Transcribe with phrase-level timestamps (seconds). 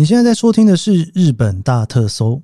[0.00, 2.40] 你现在在收听的是《日本大特搜》，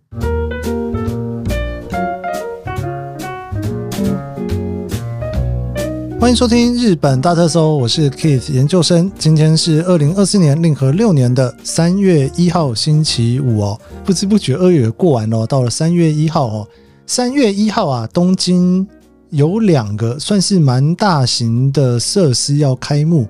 [6.20, 9.10] 欢迎收听《日本大特搜》，我是 Keith 研究生。
[9.18, 13.80] 今天是二零二四年令和六年的三月一号，星期五哦。
[14.04, 16.68] 不知不觉二月过完了，到了三月一号哦。
[17.06, 18.86] 三月一号啊，东京
[19.30, 23.26] 有两个算是蛮大型的设施要开幕。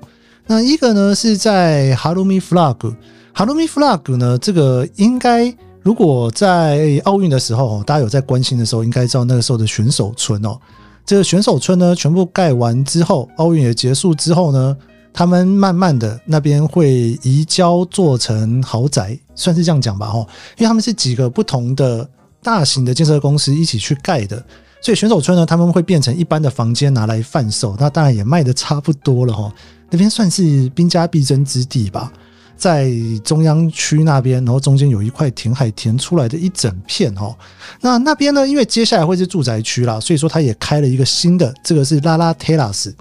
[0.47, 2.93] 那一个呢是在 Harumi Flag。
[3.37, 10.57] Harumi Flag 呢，这个应该如果在奥运的时候，大家有在关心的时候，应该知道那个时候的选手村哦。
[11.05, 14.75] 这个选手村呢，全部盖完之后，奥运也结束之后呢，
[15.13, 20.25] 他们慢慢的那边会移交做成豪宅，算是这样讲吧，哦，
[20.57, 22.09] 因为他们是几个不同的
[22.41, 24.43] 大型的建设公司一起去盖的，
[24.81, 29.53] 所以选手村呢，他们会变成一般的房间拿来贩售，那当然也卖的差不多了，哈，
[29.91, 32.11] 那边算是兵家必争之地吧。
[32.57, 32.91] 在
[33.23, 37.35] 中央区那边，然后中间有一块填海填出来的一整片哦。
[37.81, 42.93] 那那边呢，因为接下来会是住宅区啦，所以说它也开了一个新的，这个是拉拉特拉斯。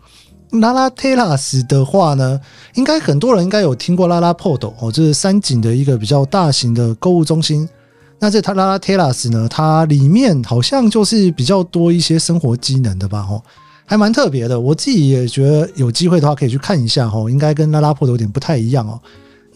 [0.61, 2.41] 拉拉特拉斯的话呢，
[2.75, 7.69] 应该很多人应该有听过拉拉破斗哦，这是三井的一个比较大型的购物中心。
[8.21, 13.43] 那这它拉拉特拉斯呢，它里面好像就是比较多一些生活机能的吧，哦，
[13.85, 14.59] 还蛮特别的。
[14.59, 19.01] 我自己也觉得有机会的话可以去看一下哦，应该跟拉拉破斗有点不太一样哦。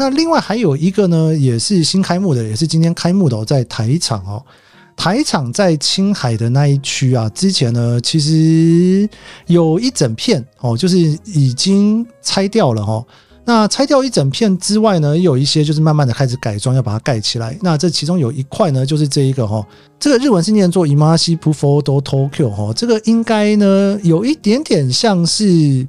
[0.00, 4.42] 那另外还有一个呢，也是新开幕的，也是今天开幕的哦，在台场哦。
[4.96, 9.06] 台场在青海的那一区啊，之前呢其实
[9.46, 13.04] 有一整片哦，就是已经拆掉了哈。
[13.44, 17.54] 那拆掉一整片之外呢，有一些就是慢慢的开始改装，要把它盖起来。
[17.60, 19.62] 那这其中有一块呢，就是这一个哈，
[19.98, 25.86] 这个日文是念作 “imasi Pufodo Tokyo 哈，这个应该呢有一点点像是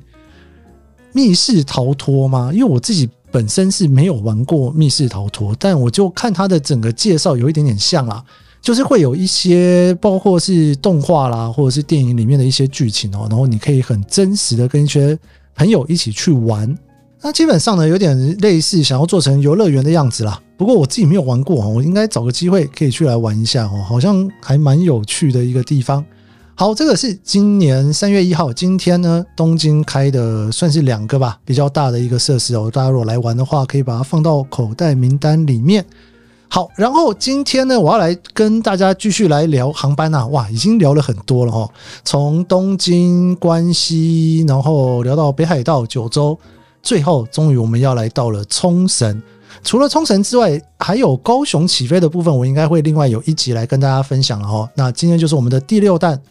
[1.13, 2.51] 密室逃脱吗？
[2.53, 3.09] 因为我自己。
[3.31, 8.23] 本身是没有玩过密室逃脱，但我就看它的整个介绍有一点点像啦，
[8.61, 15.17] 就是会有一些包括是动画啦，或者是电影里面的一些剧情哦，然后你可以很真实的跟一些
[15.55, 16.77] 朋友一起去玩，
[17.21, 20.41] 那基本上呢有点类似想要做成游乐园的样子啦。
[20.57, 26.05] 不过我自己没有玩过哦我应该找个机会可以去来玩一下哦，好像还蛮有趣的一个地方。
[26.61, 32.69] 好，这个是今年三月一号，今天呢，东京开的算是两个吧，比较大的一个设施哦。
[32.71, 35.83] 大家如果来玩的话，可以把它放到口袋名单里面。
[36.49, 40.27] 好，然后今天呢，我要来跟大家继续来聊航班呐。
[40.27, 41.67] 哇，已经聊了很多了哈，
[42.05, 46.37] 从东京、关西，然后聊到北海道、九州，
[46.83, 49.19] 最后终于我们要来到了冲绳。
[49.63, 54.69] 除了冲绳之外，还有高雄起飞的部分，我应该会另外有一集来跟大家分享了哈。
[54.75, 56.21] 那今天就是我们的第六弹。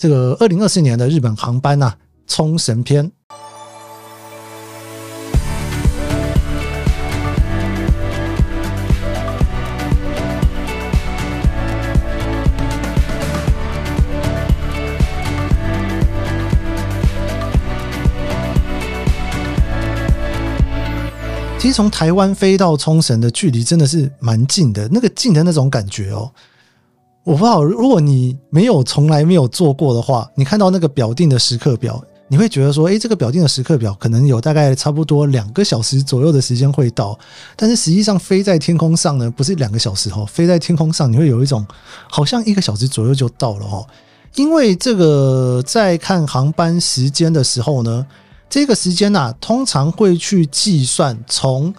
[0.00, 1.92] 这个二零二四年的日本航班呐，
[2.26, 3.12] 冲绳篇。
[21.58, 26.32] 其实从台湾飞到冲绳的距离真的是蛮近的，那个近的那种感觉哦。
[27.22, 37.16] 我不知道，如果你没有从来没有做过的话，你看到那个表定的时刻表，你会觉得说，诶，这个表定的时刻表可能有大概差不多两个小时左右的时间会到，
[37.56, 41.64] 但是实际上飞在天空上呢，不是两个小时哦，飞在天空上你会有一种
[42.08, 43.86] 好像一个小时左右就到了哦，
[44.36, 48.06] 因为这个在看航班时间的时候呢，
[48.48, 51.72] 这个时间呐，通常会去计算从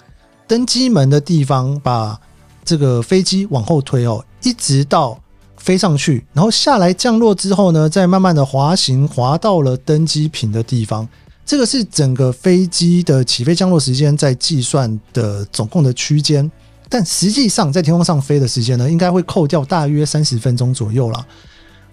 [0.47, 2.19] 登机门的地方把
[2.63, 5.19] 这个飞机往后推哦，一直到。
[5.61, 11.07] 飞上去，然后下来降落之后呢，再慢慢的滑行，滑到了登机坪的地方。
[11.45, 16.49] 这个是整个飞机的起飞降落时间在计算的总共的区间，
[16.89, 21.25] 但实际上在天空上飞的时间呢，应该会扣掉大约三十分钟左右了。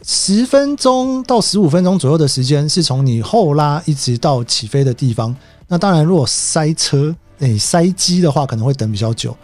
[0.04, 5.34] 十分钟到十五分钟左右的时间是从你后拉一直到起飞的地方。
[5.66, 9.36] 那当然，如果塞车、诶塞机的话，可能会等比较久。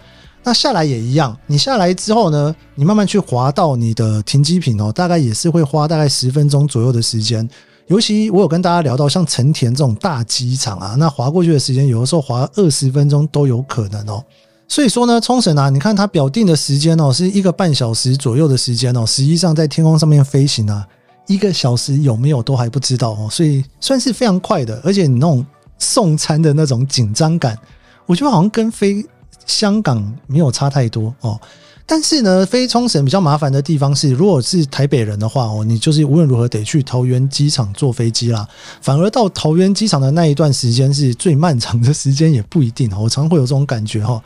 [0.46, 7.48] 那下来也一样，你下来之后呢，你慢慢去滑到你的停机坪哦，大概也是会花大概十分钟左右的时间。
[7.86, 14.22] 尤其我有跟大家聊到，像成田这种大机场啊，那滑过去的时间有的时候滑二十分钟都有可能哦。
[14.68, 20.86] 所以说呢，冲绳啊，你看它表定的时间哦，是一个半小时左右的时间哦，实际上在天空上面飞行啊，
[21.26, 24.78] 一个小时有没有都还不知道哦，所以算是非常快的。
[24.84, 25.44] 而且你那种
[25.78, 27.58] 送餐的那种紧张感，
[28.04, 29.02] 我觉得好像跟飞。
[29.46, 31.40] 香港没有差太多哦，
[31.86, 38.48] 但是呢，飞冲绳比较麻烦的地方是，如果是台北人的话哦，你就是无论如何得去桃园机场坐飞机啦。
[38.80, 42.90] 反而到桃园机场的那一段时间是最漫长的时间，也不一定。
[42.98, 44.22] 我常会有这种感觉哈。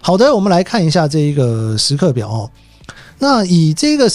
[0.00, 2.50] 好的，我们来看一下这一个时刻表哦。
[3.18, 4.10] 那以这个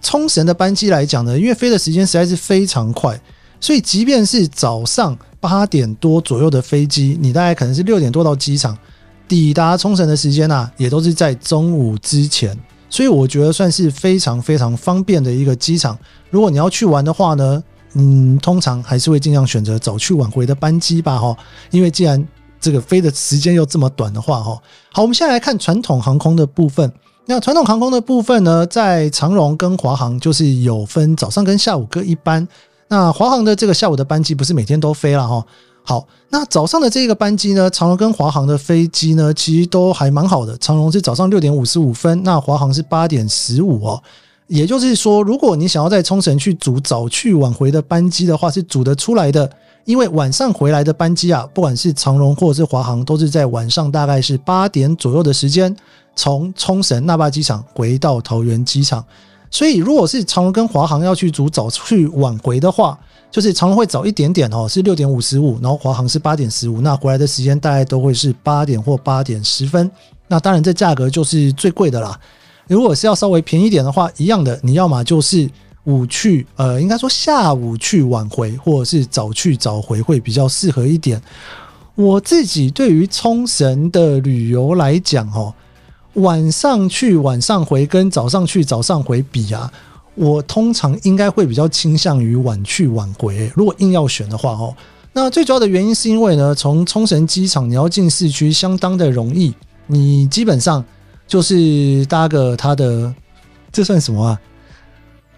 [0.00, 3.20] 冲绳的班机来讲呢，因为飞的时间实在是非常快，
[3.60, 8.76] 所以即便是早上八点多左右的飞机，你大概可能是六点多到机场，
[9.32, 12.54] 抵达冲绳的时间呢，也都是在中午之前。
[12.90, 15.98] 所以我觉得算是非常非常方便的一个机场。
[16.28, 17.64] 如果你要去玩的话呢，
[17.94, 21.34] 嗯，通常还是会尽量选择早去晚回的班机吧，哈。
[21.70, 22.22] 因为既然
[22.60, 24.60] 这个飞的时间又这么短的话，哈。
[24.92, 26.92] 好，我们现在来看传统航空的部分。
[27.24, 32.46] 那传统航空的部分呢，在长荣跟华航就是有分早上跟下午各一班。
[32.88, 35.42] 那华航的这个下午的班机不是每天都飞了哈。
[35.84, 40.56] 好，那早上的这个班机呢，长荣跟华航的飞机呢，其实都还蛮好的。
[40.58, 44.02] 长荣是早上六点五十五分，那华航是八点十五哦。
[44.46, 49.50] 也就是说，如果你想要在冲绳去组早去晚回的班机的话，是组得出来的。
[49.84, 55.74] 因为晚上回来的班机啊，不管是长荣或者是华航，都是在晚上大概是八点左右的时间。
[56.14, 59.04] 从冲绳那霸机场回到桃园机场，
[59.50, 62.96] 所以如果是长荣跟华航要去组早去晚回的话，
[63.32, 69.90] 就是长荣会早一点点哦，是六点五十五，然后华航是八点十五，那回来的时间大概都会是八点或八点十分。
[70.28, 72.16] 那当然这价格就是最贵的啦。
[72.68, 75.48] 如果是要稍微便宜点的话，一样的，你要么就是
[75.84, 81.20] 午去，呃，应该说下午去晚回，或者是早去早回会比较适合一点。
[81.94, 85.54] 我自己对于冲绳的旅游来讲，哦。
[86.16, 89.72] 晚上去晚上回跟早上去早上回比啊，
[90.14, 93.50] 我通常应该会比较倾向于晚去晚回。
[93.54, 94.74] 如果硬要选的话哦，
[95.12, 99.54] 那最主要的原因是因为呢，从冲绳机场你要进市区相当的容易，
[99.86, 100.84] 你基本上
[101.26, 103.14] 就是搭个它的
[103.70, 104.40] 这算什么啊？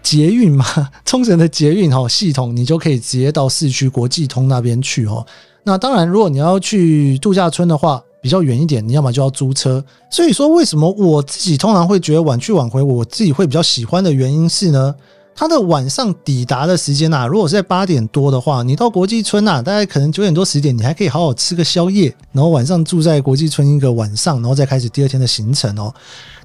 [0.01, 0.65] 捷运嘛，
[1.05, 5.25] 冲绳的捷运哈系统，你就可以直接到市区国际通那边去哦。
[5.63, 8.01] 那当然，如果你要去度假村的话。
[8.25, 9.85] 比较远一点，你要么就要租车。
[10.09, 14.95] 所以说，为什么我自己通常会觉得晚去晚回，我自己会比较喜欢的原因是呢？
[15.35, 25.93] 它的晚上抵达的时间呐，如果是在八点多的话，你到国际村呐，大概可能九点多十点，你还可以好好吃个宵夜，然后晚上住在国际村一个晚上，然后再开始第二天的行程哦。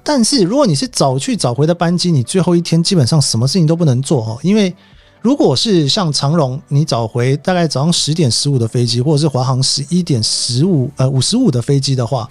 [0.03, 4.71] 但是如果你是早去早回的班机，你最后一天基本上什么事情都不能做哦，因为。
[5.21, 12.27] 如果是像长荣，你找回大概早上十点十五的飞机，或者是华航十一点十五呃五十五的飞机的话，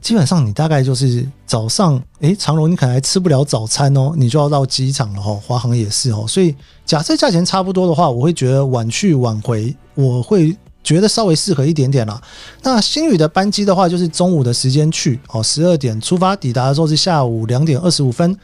[0.00, 5.34] 基本上你大概就是早上，诶，长荣你可能还吃不了早餐哦，你就要到机场了哈。
[5.44, 6.54] 华航也是哦，所以
[6.86, 12.22] 假设价钱差不多的话，我会觉得晚去晚回，我会觉得稍微适合一点点啦。
[12.62, 18.38] 那新宇的班机的话，就是中午的时间去哦，十二点出发，抵达的时候是下午两点二十五分。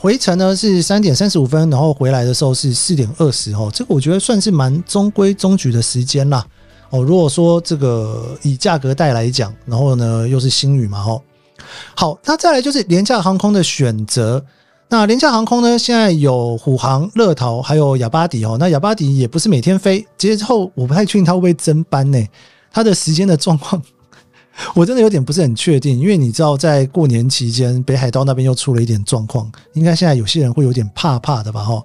[0.00, 6.46] 回程呢是三点三十五分，然后回来的时候是四点二十哦，这个我觉得算是蛮中规中矩的时间啦。
[6.90, 11.20] 哦，如果说这个以价格带来讲，然后呢又是新宇嘛哦，
[11.96, 14.42] 好，那再来就是廉价航空的选择。
[14.88, 18.56] 那廉价航空呢，现在有虎航、乐桃还有亚巴迪哦。
[18.58, 22.26] 那亚巴迪也不是每天飞，之后我不太确定它会不会增班呢？
[22.72, 23.82] 它的时间的状况。
[24.74, 31.62] 我真的有点不是很确定，因为你知道，在过年期间，北海道那边又出了一点状况，应该现在有些人会有点怕怕的吧？
[31.62, 31.82] 哈，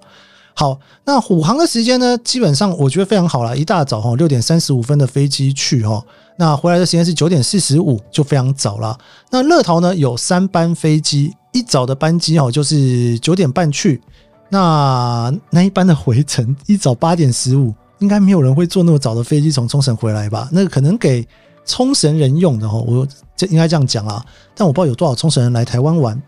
[0.53, 6.03] 好，那虎航的时间呢，基本上我觉得非常好了，一大早哈，六点三十五分的飞机去哈，
[6.37, 8.97] 那回来的时间是九点四十五，就非常早了。
[9.29, 14.01] 那乐桃呢，有三班飞机，一早的班机哈，就是九点半去，
[14.49, 20.49] 那那一班的回程一早八点十五，应该没有人会坐那么早的飞机从冲绳回来吧？
[20.51, 21.25] 那可能给。
[21.65, 24.23] 冲绳人用的哈，我这应该这样讲啊，
[24.55, 26.21] 但我不知道有多少冲绳人来台湾玩。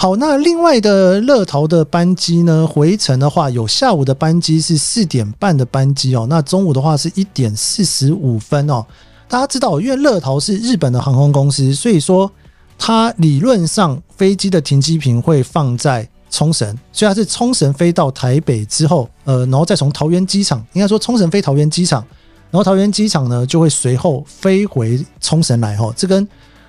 [0.00, 2.64] 好，那另外的乐桃的班机呢？
[2.64, 8.86] 回程的话，有下午的班机是四点半的班机哦，那中午的话是一点四十五分哦。
[9.26, 12.30] 大家知道，因为乐桃是日本的航空公司，所以说
[12.78, 22.04] 它理论上飞机的停机坪会放在冲绳，所以它是冲绳飞到台北之后，呃，然后再从桃园机场，应该说冲绳飞桃园机场。
[22.50, 26.26] 然后桃园机场呢，就会随后飞回冲绳来哈，这跟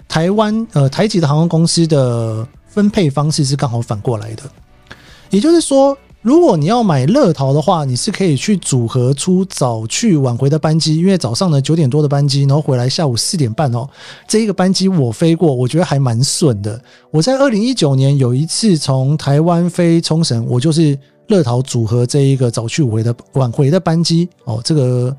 [0.10, 4.44] 台湾呃台籍的航空公司的分配方式是刚好反过来的。
[5.30, 13.88] 也就是说，如果你要买乐桃的话，你是可以去组合出早去晚回的班机，因为早上呢九点多的班机，然后回来下午四点半哦，
[14.28, 16.82] 这一个班机我飞过，我觉得还蛮顺的。
[17.10, 25.16] 我在二零一九年有一次从台湾飞冲绳，我就是乐桃组合这一个早去晚回的晚回的班机哦，这个。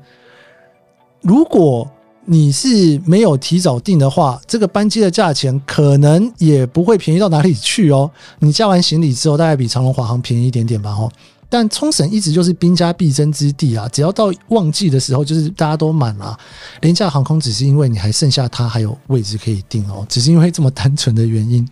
[1.21, 1.89] 如果
[2.25, 8.09] 你是没有提早订的话，这个班机的价钱可能也不会便宜到哪里去哦。
[8.39, 11.11] 你加完行李之后，大概比长龙华航便宜一点点吧，哦。
[11.49, 16.37] 但冲绳一直就是兵家必争之地啊，只要到旺季的时候，就是大家都满了。
[16.79, 21.67] 廉价航空只是因为你还剩下它还有位置可以订哦，只是因为这么单纯的原因。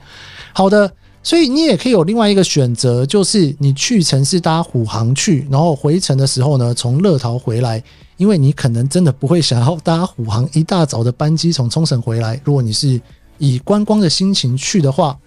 [0.51, 0.91] 好的，
[1.21, 7.83] 所以你也可以有另外一个选择，就是你去城市搭虎航去，然后回程的时候呢，从乐桃回来，
[8.17, 12.39] 因为你可能真的不会想要搭虎航一大早的班机从冲绳回来。
[12.43, 12.99] 如果你是
[13.37, 15.17] 以观光的心情去的话。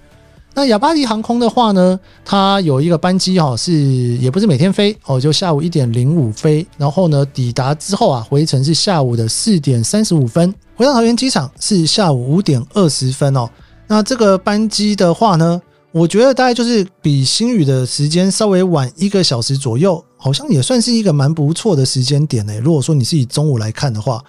[0.54, 13.48] 那亚巴迪航空的话呢，它有一个班机哈，是也不是每天飞哦，就下午一点零五飞，然后呢抵达之后啊，回程是下午的四点三十五分，回到桃园机场是下午五点二十分哦。
[13.86, 15.58] 那这个班机的话呢，
[15.92, 22.58] 我觉得大概就是比新宇的时间稍微晚一个小时左右，好像也算是一个蛮不错的时间点呢。
[22.60, 24.22] 如果说你是以中午来看的话。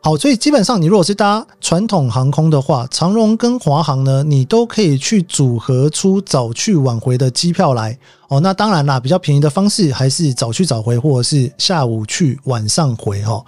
[0.00, 7.98] 好，所以基本上你如果是搭传统航空的话，长荣跟华航呢，你都可以去组合出早去晚回的机票来。
[8.28, 13.20] 哦，那当然啦，比较便宜的方式还是早去早回，或者是下午去晚上回。
[13.24, 13.44] 哈，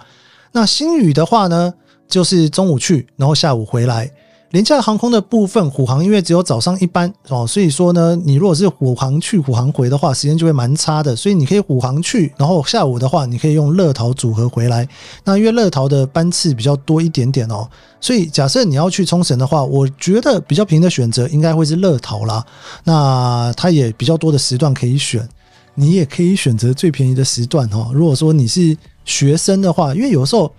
[0.51, 1.73] 那新宇的话呢，
[2.09, 4.11] 就是中午去，然后下午回来。
[4.51, 11.15] 廉价航空的部分，虎航因为只有早上一班哦，所以说呢，你如果是虎航去虎航回的话，时间就会蛮差的。
[11.15, 14.85] 所以你可以虎航去，然后下午的话，你可以用乐桃组合回来。
[15.23, 17.65] 那因为乐桃的班次比较多一点点哦，
[18.01, 22.45] 所以假设你要去冲绳的话，我觉得比较平的选择应该会是乐桃啦。
[22.83, 25.25] 那它也比较多的时段可以选，
[25.75, 27.91] 你也可以选择最便宜的时段哦。
[27.93, 30.51] 如果说你是学生的话，因为有时候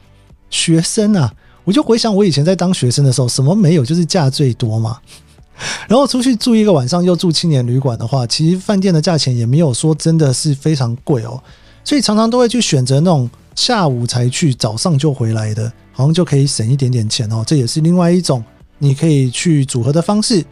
[0.49, 1.31] 学生啊。
[1.65, 4.99] 我就回想我以前在当学生的时候，什么没有，就是价最多嘛。
[5.87, 11.41] 然后出去住一个晚上，又住青年旅馆的话，其实饭店的价钱也没有说真的是非常贵哦。
[11.85, 17.45] 所以常常都会去选择那种下午才去，早上就回来的，好像就可以省一点点钱哦。
[17.47, 18.43] 这也是另外一种
[18.79, 20.45] 你可以去组合的方式。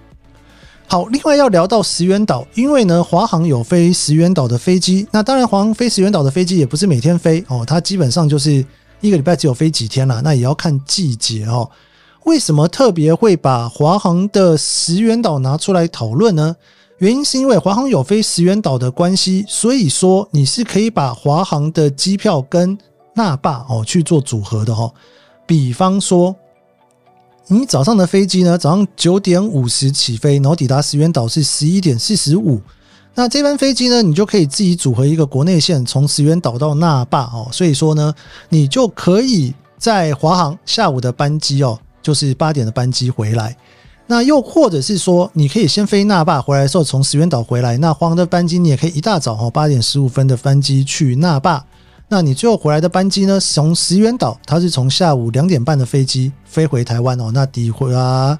[0.87, 8.65] 好，另外要聊到石原岛，因为呢，华航有飞石原岛的飞机，那当然华航飞石原岛的飞机也不是每天飞哦，它基本上就是。
[9.01, 11.71] 一个礼拜只有飞几天了，那也要看季节哦。
[12.25, 16.55] 为什么特别会把华航的石原岛拿出来讨论呢？
[16.99, 22.77] 原因是因为华航有飞石原岛的关系，所以说你是可以把华航的机票跟
[23.15, 24.93] 那霸哦去做组合的哈。
[25.47, 26.37] 比方说，
[27.47, 32.61] 你早上的飞机呢，早上九点五十起飞，然后抵达石原岛是十一点四十五。
[33.15, 37.49] 那这班飞机呢，你就可以自己组合一个国内线，从石原岛到那霸哦。
[37.53, 38.15] 所以说呢，
[38.49, 43.57] 你就可以在华航下午的班机哦，就是八点的班机回来。
[44.07, 47.77] 那又或者是说，你可以先飞那霸回来的时候，从石原岛回来。
[47.79, 51.65] 那华航的班机你也可以一大早哦，八点十五分的班机去那霸。
[52.09, 57.31] 那你最后回来的班机呢，从石原岛，它是从下午两点半的飞机飞回台湾哦。
[57.33, 58.39] 那抵回啊。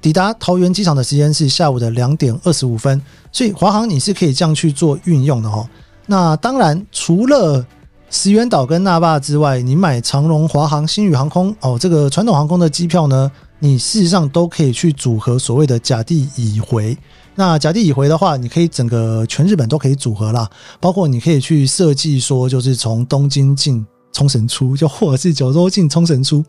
[0.00, 5.68] 抵达桃园机场的时间是下午的两点二十五分，所以华航你是可以这样去做运用的哦。
[6.06, 7.64] 那当然，除了
[8.08, 16.96] 石原岛跟那霸之外，你买长荣、华航、新宇航空哦，这个传统航空的机票呢，你事实上都可以去组合所谓的甲地乙回。
[17.36, 20.48] 那甲地乙回的话，你可以整个全日本都可以组合啦，
[20.80, 26.44] 包括你可以去设计说，就是从东京进冲绳出，就或者是九州进冲绳出。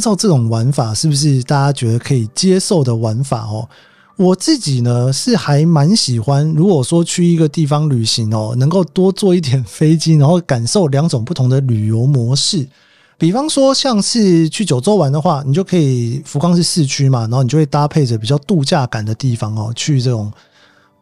[0.00, 3.68] 不知道这种玩法是不是大家觉得可以接受的玩法哦？
[4.16, 12.66] 我自己呢是还蛮喜欢，如果说去一个地方旅行哦，能够多坐一点飞机，然后感受两种不同的旅游模式。
[13.18, 20.32] 比方说，像是去九州玩的话，你就可以福冈是市区嘛，然后你就会搭配着比较度假感的地方哦，去这种。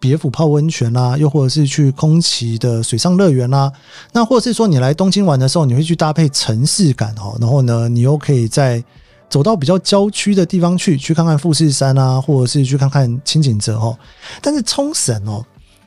[0.01, 3.73] 别府泡温泉啦，又或者是去空崎的水上乐园啦，
[4.13, 8.83] 那或者是说你来东京玩的时候，你会去搭配城市感哦，然后呢，你又可以在
[9.29, 13.99] 走到比较郊区的地方去，去看看富士山啊，或者是去看看清景泽哦。
[14.41, 15.45] 但是冲绳哦，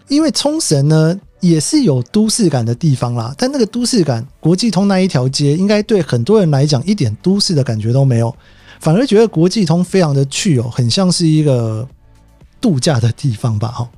[0.09, 8.35] 因为冲绳呢也是有都市感的地方啦，但那个都市感，国际通那一条街，应该对很多人来讲一点都市的感觉都没有，
[8.79, 11.87] 反而觉得国际通非常的去哦，很像是一个
[12.59, 13.89] 度假的地方吧，哈。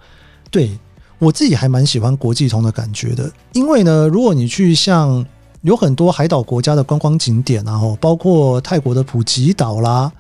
[0.54, 0.70] 对
[1.18, 5.26] 我自己还蛮喜欢国际通的感觉的，因为呢，如果你去像
[5.62, 10.12] 有很多海岛国家的观光景点，然后包括泰国的普吉岛啦，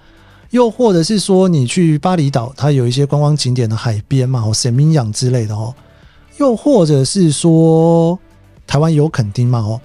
[0.49, 5.75] 又或者是说你去巴厘岛，它有一些观光景点的海边嘛，哦，神明养之类的哦，
[6.37, 8.17] 又或者是说
[8.65, 9.79] 台湾有垦丁嘛，哦，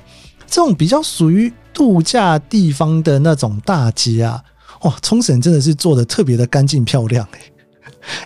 [0.47, 4.43] 这种比较属于度假地方的那种大街啊，
[4.83, 7.41] 哇，冲绳真的是做的特别的干净漂亮，哎，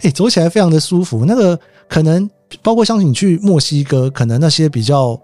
[0.02, 1.58] 哎，走起来非常的舒服，那个。
[1.92, 2.26] 可能
[2.62, 5.20] 包括像你去墨西哥，可能那些比较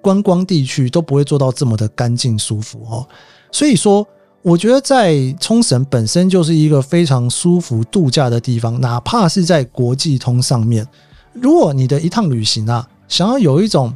[0.00, 3.04] 观光地区都不会做到这么的干净舒服哦。
[3.50, 4.06] 所以说，
[4.40, 10.86] 我觉得在冲绳本身就是一个非常舒服度假的地方，哪怕是在国际通上面，
[11.32, 13.92] 如果你的一趟旅行啊，想要有一种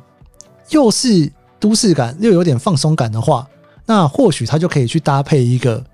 [0.71, 3.47] 又是都市感又有点放松感的话，
[3.87, 5.85] 那或许它就可以去搭配一个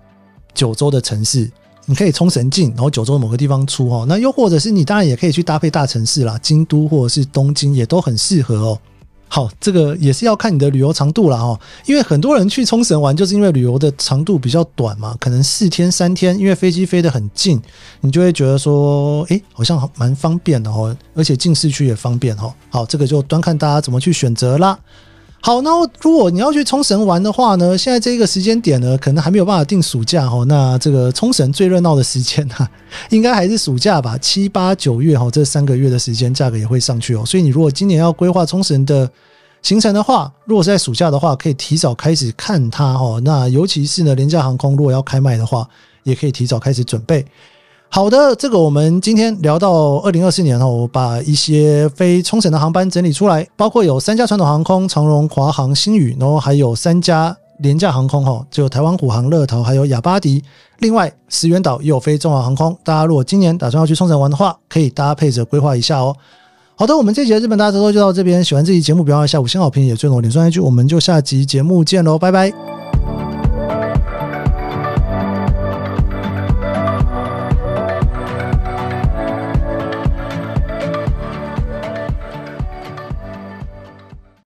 [0.54, 1.50] 九州的城市。
[1.86, 4.04] 你可以冲绳进，然后九州某个地方出哦。
[4.08, 8.78] 那又或者是你当然也可以去搭配大城市啦，京都或者是东京也都很适合哦。
[9.26, 11.58] 好，这个也是要看你的旅游长度啦哦。
[11.86, 17.60] 因为很多人去冲绳玩，就是因为旅游的长度比较短嘛，可能四天三天，因为飞机飞得很近，
[18.00, 22.52] 你就会觉得说，诶，好像蛮方便的哦，而且进市区也方便哦。
[22.68, 24.78] 好，这个就端看大家怎么去选择啦。
[25.46, 25.70] 好，那
[26.00, 30.42] 如果你要去冲绳玩的话呢，现在这个时间点呢，可能还没有办法定暑假哈。
[30.44, 32.66] 那这个冲绳最热闹的时间哈，
[33.10, 37.26] 应该还是暑假吧，七八九月哈，这三个月的时间价格也会上去哦。
[37.26, 39.06] 所以你如果今年要规划冲绳的
[39.60, 43.20] 行程的话，如果是在暑假的话，可以提早开始看它哈。
[43.22, 45.68] 那尤其是呢，廉价航空如果要开卖的话，
[46.04, 47.22] 也可以提早开始准备。
[47.88, 60.42] 好的，这个我们今天聊到二零二四年哈，我把一些飞冲绳的航班整理出来，包括有三家传统航空，长荣、华航、新宇，然后还有三家廉价航空哈，就台湾虎航、乐桃还有亚巴迪。
[60.80, 66.16] 另外，石原岛也有飞中华航空，大家如果今年打算要去冲绳玩的话，可以搭配着规划一下哦。
[66.74, 72.83] 好的，我们这集的日本大家说就到这边，喜欢这期节目，不要按下五星好评，也追我脸书 IG，我们就下集节目见喽，拜拜。